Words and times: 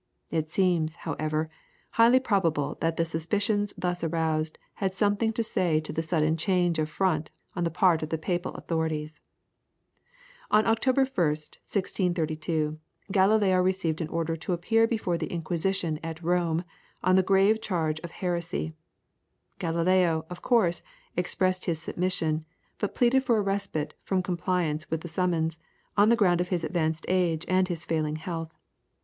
It 0.31 0.51
seems, 0.51 0.95
however, 0.95 1.47
highly 1.91 2.19
probable 2.19 2.75
that 2.81 2.97
the 2.97 3.05
suspicions 3.05 3.71
thus 3.77 4.03
aroused 4.03 4.57
had 4.81 4.95
something 4.95 5.31
to 5.33 5.43
say 5.43 5.79
to 5.79 5.93
the 5.93 6.01
sudden 6.01 6.37
change 6.37 6.79
of 6.79 6.89
front 6.89 7.29
on 7.55 7.65
the 7.65 7.69
part 7.69 8.01
of 8.01 8.09
the 8.09 8.17
Papal 8.17 8.51
authorities. 8.55 9.21
On 10.49 10.63
1st 10.63 10.67
October, 10.69 11.01
1632, 11.01 12.79
Galileo 13.11 13.61
received 13.61 14.01
an 14.01 14.07
order 14.07 14.35
to 14.35 14.53
appear 14.53 14.87
before 14.87 15.19
the 15.19 15.31
Inquisition 15.31 15.99
at 16.03 16.23
Rome 16.23 16.63
on 17.03 17.15
the 17.15 17.21
grave 17.21 17.61
charge 17.61 17.99
of 17.99 18.09
heresy. 18.09 18.73
Galileo, 19.59 20.25
of 20.31 20.41
course, 20.41 20.81
expressed 21.15 21.65
his 21.65 21.79
submission, 21.79 22.43
but 22.79 22.95
pleaded 22.95 23.23
for 23.23 23.37
a 23.37 23.41
respite 23.43 23.93
from 24.01 24.23
compliance 24.23 24.89
with 24.89 25.01
the 25.01 25.07
summons, 25.07 25.59
on 25.95 26.09
the 26.09 26.15
ground 26.15 26.41
of 26.41 26.47
his 26.49 26.63
advanced 26.63 27.05
age 27.07 27.45
and 27.47 27.67
his 27.67 27.85
failing 27.85 28.15
health. 28.15 28.51